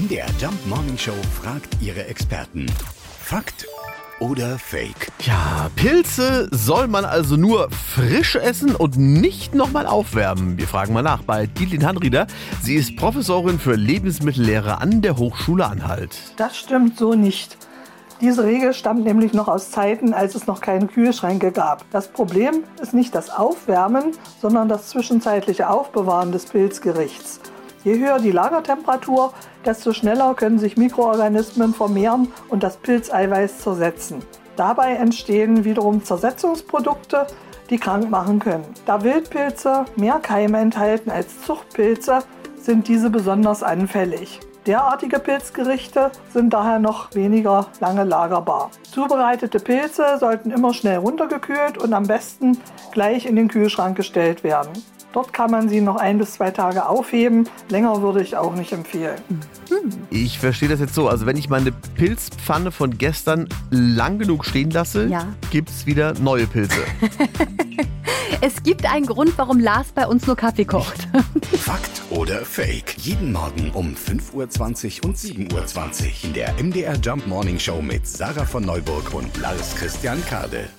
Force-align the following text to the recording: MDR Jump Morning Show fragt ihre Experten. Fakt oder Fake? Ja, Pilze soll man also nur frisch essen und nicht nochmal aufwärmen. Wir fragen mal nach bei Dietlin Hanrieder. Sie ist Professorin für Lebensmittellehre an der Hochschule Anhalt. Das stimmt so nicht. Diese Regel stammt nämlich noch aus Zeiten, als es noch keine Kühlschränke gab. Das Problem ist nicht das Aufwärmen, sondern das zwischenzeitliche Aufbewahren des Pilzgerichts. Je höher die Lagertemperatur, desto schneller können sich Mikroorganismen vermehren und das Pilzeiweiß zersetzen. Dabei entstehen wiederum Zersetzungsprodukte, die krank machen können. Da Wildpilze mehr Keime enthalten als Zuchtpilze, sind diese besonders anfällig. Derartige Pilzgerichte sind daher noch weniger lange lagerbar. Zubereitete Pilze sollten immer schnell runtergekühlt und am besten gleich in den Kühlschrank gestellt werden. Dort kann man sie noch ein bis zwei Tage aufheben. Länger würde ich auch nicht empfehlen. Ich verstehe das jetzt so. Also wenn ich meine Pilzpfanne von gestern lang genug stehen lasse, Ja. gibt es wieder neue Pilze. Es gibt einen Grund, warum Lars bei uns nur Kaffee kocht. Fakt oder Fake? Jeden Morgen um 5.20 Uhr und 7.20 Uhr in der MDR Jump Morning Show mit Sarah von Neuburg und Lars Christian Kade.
MDR 0.00 0.28
Jump 0.40 0.66
Morning 0.66 0.96
Show 0.96 1.12
fragt 1.42 1.76
ihre 1.82 2.06
Experten. 2.06 2.64
Fakt 3.22 3.66
oder 4.18 4.58
Fake? 4.58 5.12
Ja, 5.20 5.68
Pilze 5.76 6.48
soll 6.52 6.86
man 6.88 7.04
also 7.04 7.36
nur 7.36 7.68
frisch 7.70 8.36
essen 8.36 8.74
und 8.74 8.96
nicht 8.96 9.54
nochmal 9.54 9.86
aufwärmen. 9.86 10.56
Wir 10.56 10.66
fragen 10.66 10.94
mal 10.94 11.02
nach 11.02 11.22
bei 11.22 11.46
Dietlin 11.46 11.84
Hanrieder. 11.84 12.28
Sie 12.62 12.76
ist 12.76 12.96
Professorin 12.96 13.58
für 13.58 13.74
Lebensmittellehre 13.74 14.80
an 14.80 15.02
der 15.02 15.18
Hochschule 15.18 15.66
Anhalt. 15.66 16.16
Das 16.36 16.56
stimmt 16.56 16.96
so 16.96 17.12
nicht. 17.14 17.58
Diese 18.22 18.44
Regel 18.44 18.72
stammt 18.72 19.04
nämlich 19.04 19.34
noch 19.34 19.48
aus 19.48 19.70
Zeiten, 19.70 20.14
als 20.14 20.34
es 20.34 20.46
noch 20.46 20.62
keine 20.62 20.86
Kühlschränke 20.86 21.52
gab. 21.52 21.84
Das 21.90 22.08
Problem 22.08 22.64
ist 22.80 22.94
nicht 22.94 23.14
das 23.14 23.28
Aufwärmen, 23.28 24.12
sondern 24.40 24.68
das 24.70 24.88
zwischenzeitliche 24.88 25.68
Aufbewahren 25.68 26.32
des 26.32 26.46
Pilzgerichts. 26.46 27.40
Je 27.82 27.98
höher 27.98 28.18
die 28.18 28.30
Lagertemperatur, 28.30 29.32
desto 29.64 29.92
schneller 29.92 30.34
können 30.34 30.58
sich 30.58 30.76
Mikroorganismen 30.76 31.72
vermehren 31.72 32.32
und 32.48 32.62
das 32.62 32.76
Pilzeiweiß 32.76 33.60
zersetzen. 33.60 34.22
Dabei 34.56 34.92
entstehen 34.94 35.64
wiederum 35.64 36.04
Zersetzungsprodukte, 36.04 37.26
die 37.70 37.78
krank 37.78 38.10
machen 38.10 38.38
können. 38.40 38.66
Da 38.84 39.02
Wildpilze 39.02 39.86
mehr 39.96 40.18
Keime 40.18 40.58
enthalten 40.58 41.10
als 41.10 41.40
Zuchtpilze, 41.42 42.18
sind 42.56 42.88
diese 42.88 43.08
besonders 43.08 43.62
anfällig. 43.62 44.40
Derartige 44.66 45.18
Pilzgerichte 45.18 46.12
sind 46.34 46.52
daher 46.52 46.78
noch 46.78 47.14
weniger 47.14 47.68
lange 47.80 48.04
lagerbar. 48.04 48.70
Zubereitete 48.92 49.58
Pilze 49.58 50.18
sollten 50.18 50.50
immer 50.50 50.74
schnell 50.74 50.98
runtergekühlt 50.98 51.78
und 51.78 51.94
am 51.94 52.06
besten 52.06 52.58
gleich 52.92 53.24
in 53.24 53.36
den 53.36 53.48
Kühlschrank 53.48 53.96
gestellt 53.96 54.44
werden. 54.44 54.70
Dort 55.12 55.32
kann 55.32 55.50
man 55.50 55.68
sie 55.68 55.80
noch 55.80 55.96
ein 55.96 56.18
bis 56.18 56.34
zwei 56.34 56.50
Tage 56.52 56.86
aufheben. 56.86 57.48
Länger 57.68 58.00
würde 58.00 58.22
ich 58.22 58.36
auch 58.36 58.54
nicht 58.54 58.72
empfehlen. 58.72 59.20
Ich 60.10 60.38
verstehe 60.38 60.68
das 60.68 60.78
jetzt 60.78 60.94
so. 60.94 61.08
Also 61.08 61.26
wenn 61.26 61.36
ich 61.36 61.48
meine 61.48 61.72
Pilzpfanne 61.72 62.70
von 62.70 62.96
gestern 62.96 63.48
lang 63.70 64.18
genug 64.20 64.44
stehen 64.44 64.70
lasse, 64.70 65.06
Ja. 65.08 65.26
gibt 65.50 65.68
es 65.70 65.86
wieder 65.86 66.14
neue 66.20 66.46
Pilze. 66.46 66.80
Es 68.42 68.62
gibt 68.62 68.90
einen 68.90 69.04
Grund, 69.04 69.32
warum 69.36 69.58
Lars 69.60 69.88
bei 69.94 70.06
uns 70.06 70.26
nur 70.26 70.34
Kaffee 70.34 70.64
kocht. 70.64 71.06
Fakt 71.58 72.00
oder 72.08 72.38
Fake? 72.42 72.96
Jeden 72.96 73.32
Morgen 73.32 73.70
um 73.74 73.94
5.20 73.94 75.00
Uhr 75.02 75.08
und 75.10 75.18
7.20 75.18 75.52
Uhr 75.52 76.24
in 76.24 76.32
der 76.32 76.54
MDR 76.62 76.94
Jump 76.96 77.26
Morning 77.26 77.58
Show 77.58 77.82
mit 77.82 78.06
Sarah 78.06 78.46
von 78.46 78.64
Neuburg 78.64 79.12
und 79.12 79.36
Lars 79.36 79.74
Christian 79.76 80.24
Kade. 80.26 80.70